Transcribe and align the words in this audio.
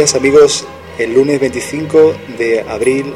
días 0.00 0.14
amigos. 0.14 0.64
El 0.98 1.12
lunes 1.12 1.38
25 1.38 2.14
de 2.38 2.62
abril 2.62 3.12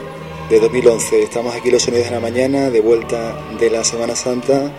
de 0.50 0.61
2011 0.61 1.22
estamos 1.22 1.55
aquí 1.55 1.71
los 1.71 1.81
sonidos 1.81 2.09
de 2.09 2.11
la 2.11 2.21
mañana, 2.21 2.69
de 2.69 2.83
vuelta 2.83 3.41
de 3.59 3.71
la 3.71 3.84
Semana 3.84 4.15
Santa 4.15 4.71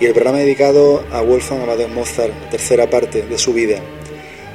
y 0.00 0.06
el 0.06 0.14
programa 0.14 0.38
dedicado 0.38 1.04
a 1.12 1.20
Wolfgang 1.20 1.60
Amadeus 1.60 1.90
Mozart, 1.90 2.32
tercera 2.50 2.88
parte 2.88 3.26
de 3.26 3.36
su 3.36 3.52
vida. 3.52 3.78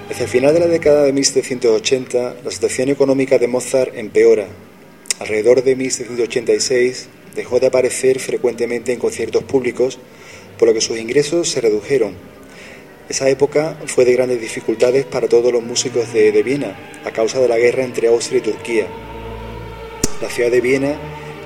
Desde 0.08 0.24
el 0.24 0.30
final 0.32 0.56
de 0.56 0.62
la 0.62 0.66
década 0.66 1.04
de 1.04 1.14
1780, 1.14 2.38
la 2.44 2.50
situación 2.50 2.90
económica 2.90 3.38
de 3.38 3.48
Mozart 3.48 3.96
empeora. 3.96 4.48
Alrededor 5.20 5.64
de 5.64 5.76
1786 5.76 7.08
dejó 7.36 7.60
de 7.60 7.68
aparecer 7.68 8.20
frecuentemente 8.20 8.94
en 8.94 9.00
conciertos 9.00 9.44
públicos, 9.44 10.00
por 10.58 10.68
lo 10.68 10.74
que 10.74 10.82
sus 10.82 10.98
ingresos 10.98 11.50
se 11.50 11.62
redujeron 11.62 12.16
esa 13.10 13.28
época 13.28 13.76
fue 13.88 14.06
de 14.06 14.14
grandes 14.14 14.40
dificultades 14.40 15.04
para 15.04 15.28
todos 15.28 15.52
los 15.52 15.64
músicos 15.64 16.14
de, 16.14 16.32
Viena, 16.44 16.78
a 17.04 17.10
causa 17.10 17.40
de 17.40 17.48
la 17.48 17.58
guerra 17.58 17.84
entre 17.84 18.08
Austria 18.08 18.38
y 18.38 18.42
Turquía. 18.42 18.88
La 20.22 20.30
ciudad 20.30 20.52
de 20.52 20.62
Viena 20.62 20.94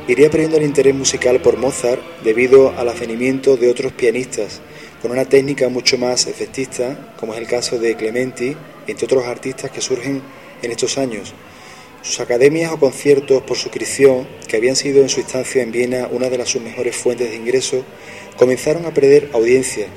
iría 0.09 0.29
perdiendo 0.29 0.57
el 0.57 0.63
interés 0.63 0.93
musical 0.93 1.39
por 1.41 1.55
Mozart 1.55 2.01
debido 2.21 2.77
al 2.77 2.89
avenimiento 2.89 3.55
de 3.55 3.71
otros 3.71 3.93
pianistas 3.93 4.59
con 5.01 5.11
una 5.11 5.23
técnica 5.23 5.69
mucho 5.69 5.97
más 5.97 6.27
efectista, 6.27 7.13
como 7.17 7.33
es 7.33 7.39
el 7.39 7.47
caso 7.47 7.79
de 7.79 7.95
Clementi, 7.95 8.57
entre 8.87 9.05
otros 9.05 9.25
artistas 9.25 9.71
que 9.71 9.79
surgen 9.79 10.21
en 10.61 10.71
estos 10.71 10.97
años. 10.97 11.33
Sus 12.01 12.19
academias 12.19 12.73
o 12.73 12.77
conciertos 12.77 13.41
por 13.43 13.55
suscripción, 13.55 14.27
que 14.49 14.57
habían 14.57 14.75
sido 14.75 15.01
en 15.01 15.07
su 15.07 15.21
instancia 15.21 15.63
en 15.63 15.71
Viena 15.71 16.09
una 16.11 16.29
de 16.29 16.37
las 16.37 16.49
sus 16.49 16.61
mejores 16.61 16.97
fuentes 16.97 17.29
de 17.29 17.37
ingresos, 17.37 17.85
comenzaron 18.37 18.85
a 18.85 18.93
perder 18.93 19.29
audiencia 19.31 19.87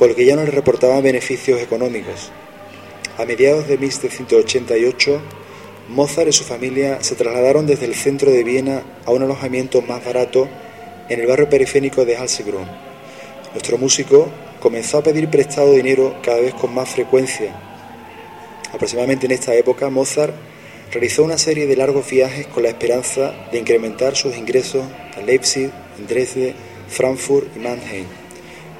porque 0.00 0.24
ya 0.24 0.34
no 0.34 0.44
le 0.44 0.50
reportaban 0.50 1.02
beneficios 1.02 1.60
económicos. 1.60 2.30
A 3.18 3.26
mediados 3.26 3.68
de 3.68 3.76
1788, 3.76 5.20
Mozart 5.90 6.28
y 6.28 6.32
su 6.32 6.42
familia 6.42 7.02
se 7.02 7.16
trasladaron 7.16 7.66
desde 7.66 7.84
el 7.84 7.94
centro 7.94 8.30
de 8.30 8.42
Viena 8.42 8.82
a 9.04 9.10
un 9.10 9.22
alojamiento 9.22 9.82
más 9.82 10.02
barato 10.02 10.48
en 11.10 11.20
el 11.20 11.26
barrio 11.26 11.50
periférico 11.50 12.06
de 12.06 12.16
Halsegrund. 12.16 12.66
Nuestro 13.52 13.76
músico 13.76 14.30
comenzó 14.58 14.96
a 14.96 15.02
pedir 15.02 15.28
prestado 15.28 15.74
dinero 15.74 16.16
cada 16.22 16.40
vez 16.40 16.54
con 16.54 16.72
más 16.72 16.88
frecuencia. 16.88 17.54
Aproximadamente 18.72 19.26
en 19.26 19.32
esta 19.32 19.54
época, 19.54 19.90
Mozart 19.90 20.32
realizó 20.92 21.24
una 21.24 21.36
serie 21.36 21.66
de 21.66 21.76
largos 21.76 22.08
viajes 22.08 22.46
con 22.46 22.62
la 22.62 22.70
esperanza 22.70 23.34
de 23.52 23.58
incrementar 23.58 24.16
sus 24.16 24.34
ingresos 24.34 24.82
a 25.14 25.20
Leipzig, 25.20 25.70
Dresde, 26.08 26.54
Frankfurt 26.88 27.54
y 27.54 27.58
Mannheim. 27.58 28.06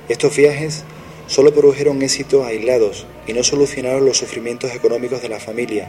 Estos 0.09 0.35
viajes 0.35 0.83
solo 1.31 1.55
produjeron 1.55 2.03
éxitos 2.03 2.45
aislados 2.45 3.07
y 3.25 3.33
no 3.33 3.45
solucionaron 3.45 4.05
los 4.05 4.19
sufrimientos 4.19 4.75
económicos 4.75 5.23
de 5.23 5.29
la 5.29 5.39
familia. 5.39 5.89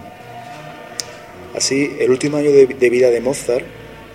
Así, 1.55 1.97
el 1.99 2.11
último 2.11 2.37
año 2.37 2.51
de, 2.51 2.89
vida 2.91 3.09
de 3.09 3.21
Mozart 3.21 3.65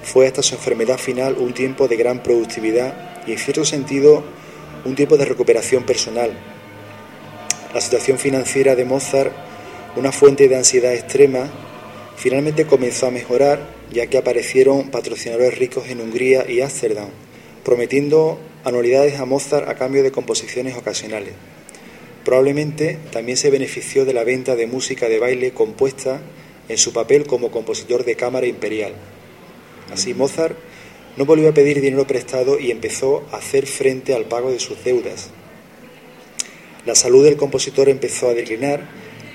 fue 0.04 0.28
hasta 0.28 0.44
su 0.44 0.54
enfermedad 0.54 0.98
final 0.98 1.34
un 1.36 1.52
tiempo 1.52 1.88
de 1.88 1.96
gran 1.96 2.22
productividad 2.22 3.26
y 3.26 3.32
en 3.32 3.38
cierto 3.38 3.64
sentido 3.64 4.22
un 4.84 4.94
tiempo 4.94 5.16
de 5.16 5.24
recuperación 5.24 5.82
personal. 5.82 6.30
La 7.74 7.80
situación 7.80 8.18
financiera 8.18 8.76
de 8.76 8.84
Mozart, 8.84 9.32
una 9.96 10.12
fuente 10.12 10.46
de 10.46 10.56
ansiedad 10.56 10.94
extrema, 10.94 11.50
finalmente 12.16 12.66
comenzó 12.66 13.08
a 13.08 13.10
mejorar 13.10 13.66
ya 13.90 14.06
que 14.06 14.18
aparecieron 14.18 14.90
patrocinadores 14.92 15.58
ricos 15.58 15.88
en 15.88 16.00
Hungría 16.00 16.48
y 16.48 16.60
Ámsterdam, 16.60 17.08
prometiendo 17.64 18.38
anualidades 18.66 19.20
a 19.20 19.24
Mozart 19.24 19.68
a 19.68 19.76
cambio 19.76 20.02
de 20.02 20.10
composiciones 20.10 20.76
ocasionales. 20.76 21.34
Probablemente 22.24 22.98
también 23.12 23.38
se 23.38 23.48
benefició 23.48 24.04
de 24.04 24.12
la 24.12 24.24
venta 24.24 24.56
de 24.56 24.66
música 24.66 25.08
de 25.08 25.20
baile 25.20 25.52
compuesta 25.52 26.20
en 26.68 26.76
su 26.76 26.92
papel 26.92 27.28
como 27.28 27.52
compositor 27.52 28.04
de 28.04 28.16
cámara 28.16 28.48
imperial. 28.48 28.92
Así 29.92 30.14
Mozart 30.14 30.58
no 31.16 31.24
volvió 31.24 31.48
a 31.48 31.54
pedir 31.54 31.80
dinero 31.80 32.08
prestado 32.08 32.58
y 32.58 32.72
empezó 32.72 33.24
a 33.30 33.36
hacer 33.36 33.66
frente 33.66 34.14
al 34.14 34.24
pago 34.24 34.50
de 34.50 34.58
sus 34.58 34.82
deudas. 34.82 35.30
La 36.84 36.96
salud 36.96 37.22
del 37.22 37.36
compositor 37.36 37.88
empezó 37.88 38.30
a 38.30 38.34
declinar 38.34 38.88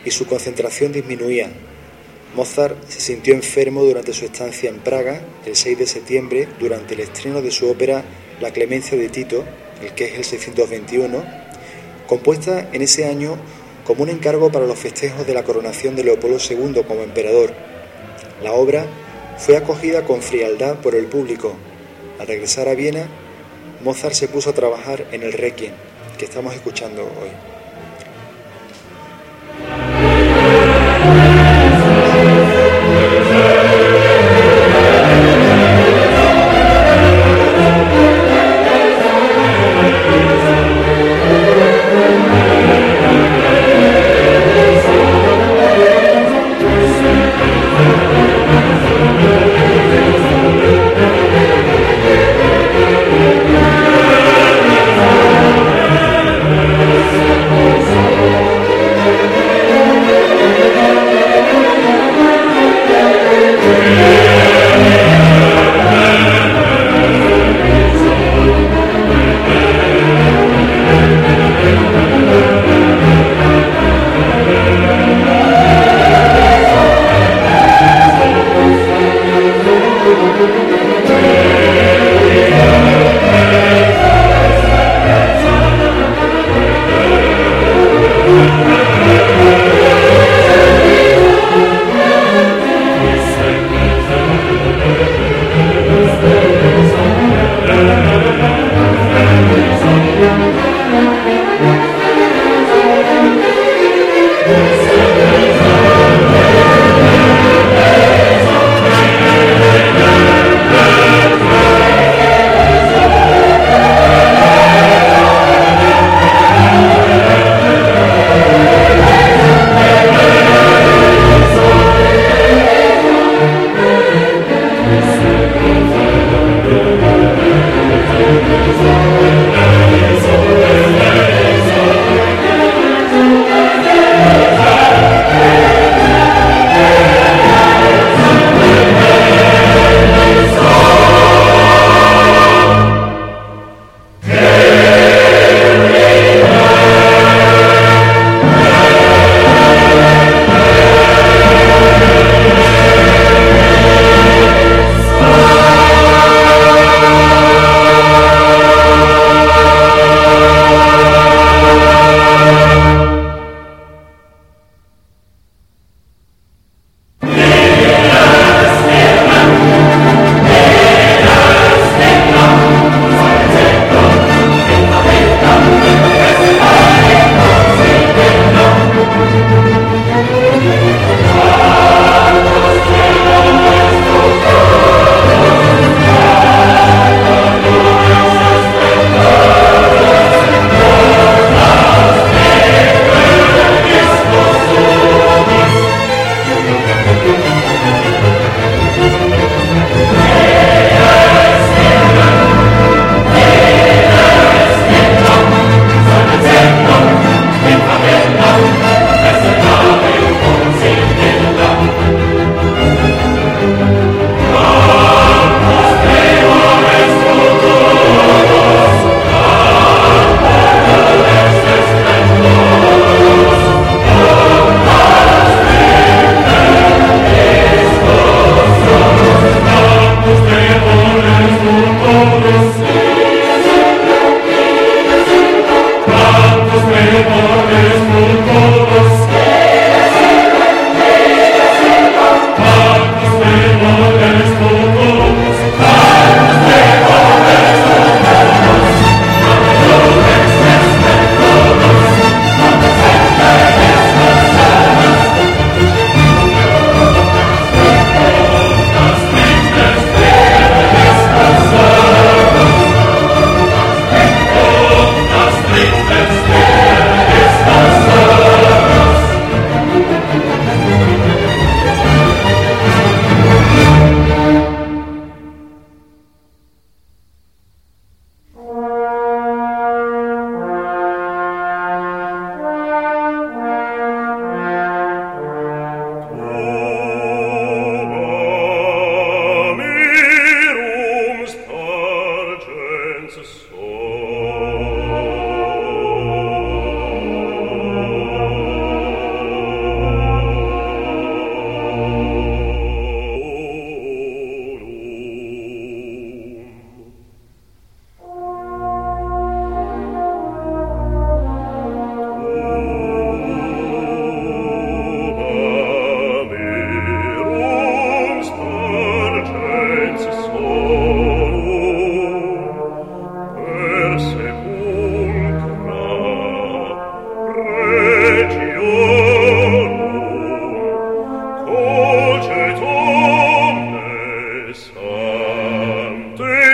y 0.04 0.12
su 0.12 0.26
concentración 0.26 0.92
disminuía. 0.92 1.50
Mozart 2.36 2.86
se 2.90 3.00
sintió 3.00 3.34
enfermo 3.34 3.86
durante 3.86 4.12
su 4.12 4.26
estancia 4.26 4.70
en 4.70 4.80
Praga 4.80 5.22
el 5.46 5.56
6 5.56 5.80
de 5.80 5.88
septiembre 5.88 6.50
durante 6.60 6.96
el 6.96 7.00
estreno 7.00 7.42
de 7.42 7.52
su 7.52 7.70
ópera 7.70 8.04
la 8.42 8.52
Clemencia 8.52 8.98
de 8.98 9.08
Tito, 9.08 9.46
el 9.82 9.94
que 9.94 10.06
es 10.06 10.16
el 10.16 10.26
621, 10.26 11.24
compuesta 12.08 12.68
en 12.74 12.82
ese 12.82 13.06
año 13.06 13.38
como 13.86 14.04
un 14.04 14.10
encargo 14.10 14.52
para 14.52 14.66
los 14.66 14.80
festejos 14.80 15.26
de 15.26 15.34
la 15.34 15.44
coronación 15.44 15.96
de 15.96 16.04
Leopoldo 16.04 16.38
II 16.38 16.84
como 16.88 17.02
emperador. 17.02 17.54
La 18.44 18.54
obra 18.54 18.86
fue 19.38 19.58
acogida 19.58 20.06
con 20.06 20.22
frialdad 20.22 20.80
por 20.80 20.96
el 20.96 21.06
público. 21.06 21.54
Al 22.20 22.28
regresar 22.28 22.68
a 22.68 22.74
Viena, 22.74 23.08
Mozart 23.84 24.16
se 24.16 24.28
puso 24.28 24.50
a 24.50 24.54
trabajar 24.54 25.06
en 25.12 25.24
el 25.24 25.34
Requiem, 25.34 25.74
que 26.18 26.26
estamos 26.26 26.54
escuchando 26.54 27.04
hoy. 27.04 27.51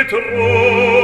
trone 0.07 0.96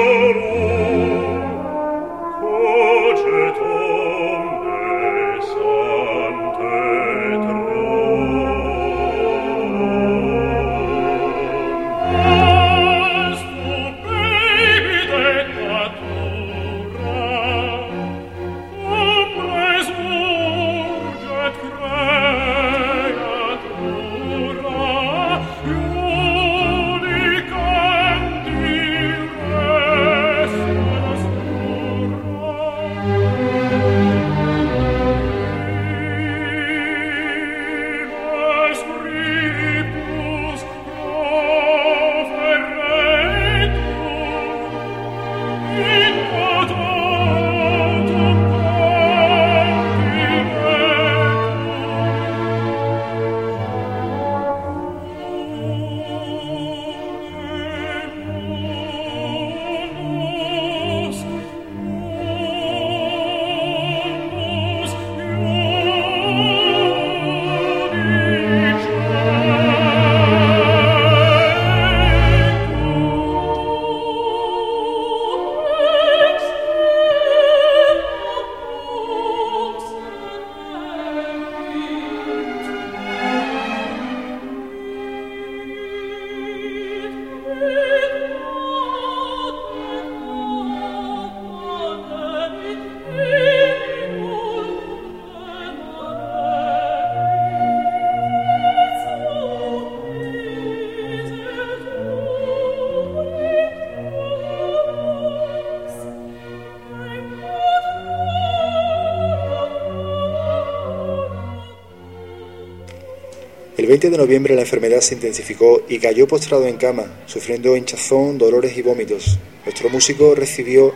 El 113.84 113.90
20 113.90 114.12
de 114.12 114.18
noviembre 114.18 114.56
la 114.56 114.62
enfermedad 114.62 115.02
se 115.02 115.16
intensificó 115.16 115.84
y 115.90 116.00
cayó 116.00 116.26
postrado 116.26 116.66
en 116.68 116.78
cama, 116.78 117.22
sufriendo 117.26 117.76
hinchazón, 117.76 118.38
dolores 118.38 118.78
y 118.78 118.82
vómitos. 118.82 119.38
Nuestro 119.66 119.90
músico 119.90 120.36
recibió 120.36 120.94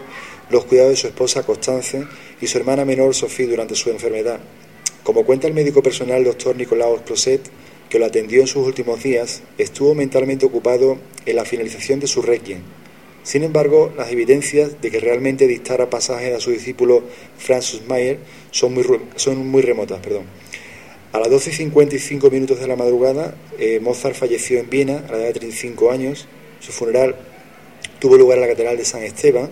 los 0.49 0.63
cuidados 0.63 0.91
de 0.91 0.95
su 0.95 1.07
esposa 1.07 1.43
Constance 1.43 2.05
y 2.39 2.47
su 2.47 2.57
hermana 2.57 2.85
menor 2.85 3.13
Sophie 3.13 3.45
durante 3.45 3.75
su 3.75 3.89
enfermedad. 3.89 4.39
Como 5.03 5.25
cuenta 5.25 5.47
el 5.47 5.53
médico 5.53 5.83
personal 5.83 6.23
doctor 6.23 6.55
Nicolaos 6.55 7.01
Closet, 7.01 7.41
que 7.89 7.99
lo 7.99 8.05
atendió 8.05 8.39
en 8.39 8.47
sus 8.47 8.65
últimos 8.65 9.03
días, 9.03 9.43
estuvo 9.57 9.93
mentalmente 9.93 10.45
ocupado 10.45 10.97
en 11.25 11.35
la 11.35 11.43
finalización 11.43 11.99
de 11.99 12.07
su 12.07 12.21
requiem. 12.21 12.61
Sin 13.21 13.43
embargo, 13.43 13.91
las 13.97 14.13
evidencias 14.13 14.79
de 14.81 14.91
que 14.91 15.01
realmente 15.01 15.45
dictara 15.45 15.89
pasajes 15.89 16.33
a 16.33 16.39
su 16.39 16.51
discípulo 16.51 17.03
Francis 17.37 17.81
Mayer 17.85 18.19
son 18.51 18.73
muy, 18.73 18.85
son 19.17 19.45
muy 19.45 19.61
remotas. 19.61 19.99
Perdón. 19.99 20.23
A 21.17 21.19
las 21.19 21.31
12 21.31 21.49
y 21.49 21.53
55 21.53 22.29
minutos 22.29 22.59
de 22.59 22.67
la 22.67 22.75
madrugada, 22.75 23.33
eh, 23.57 23.79
Mozart 23.79 24.13
falleció 24.15 24.59
en 24.59 24.69
Viena 24.69 25.03
a 25.09 25.13
la 25.13 25.17
edad 25.17 25.25
de 25.25 25.39
35 25.39 25.89
años. 25.89 26.27
Su 26.59 26.71
funeral 26.71 27.15
tuvo 27.99 28.17
lugar 28.17 28.37
en 28.37 28.43
la 28.43 28.49
Catedral 28.49 28.77
de 28.77 28.85
San 28.85 29.01
Esteban. 29.01 29.49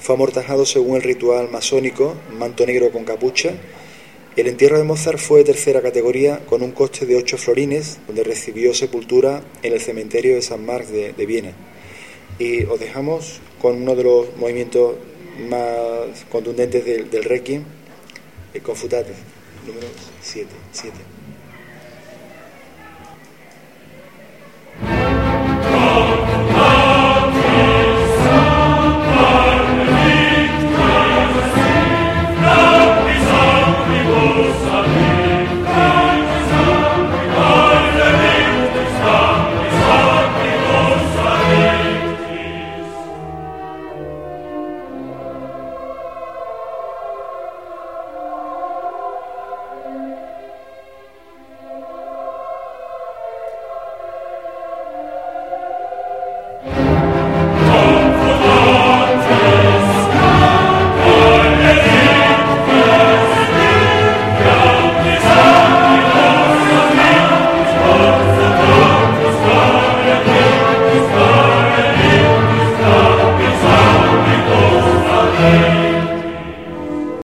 Fue 0.00 0.16
amortajado 0.16 0.66
según 0.66 0.96
el 0.96 1.02
ritual 1.02 1.50
masónico, 1.52 2.16
manto 2.36 2.66
negro 2.66 2.90
con 2.90 3.04
capucha. 3.04 3.52
El 4.34 4.48
entierro 4.48 4.76
de 4.76 4.82
Mozart 4.82 5.20
fue 5.20 5.38
de 5.38 5.44
tercera 5.44 5.82
categoría 5.82 6.40
con 6.46 6.62
un 6.62 6.72
coste 6.72 7.06
de 7.06 7.14
8 7.14 7.38
florines, 7.38 8.00
donde 8.08 8.24
recibió 8.24 8.74
sepultura 8.74 9.44
en 9.62 9.74
el 9.74 9.80
cementerio 9.80 10.34
de 10.34 10.42
San 10.42 10.66
Marx 10.66 10.90
de, 10.90 11.26
Viena. 11.26 11.52
Y 12.40 12.64
os 12.64 12.80
dejamos 12.80 13.38
con 13.62 13.82
uno 13.82 13.94
de 13.94 14.02
los 14.02 14.36
movimientos 14.36 14.96
más 15.48 16.24
contundentes 16.28 16.84
del, 16.84 17.08
del 17.08 17.22
Requiem, 17.22 17.62
el 18.52 18.62
Confutate 18.62 19.37
número 19.68 19.86
7. 20.22 20.48
7. 20.72 20.92